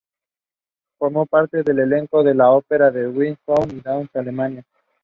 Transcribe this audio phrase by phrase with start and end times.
[0.97, 4.65] Formó parte del elenco de la Ópera del Rhin en Düsseldorf y Duisburg, Alemania.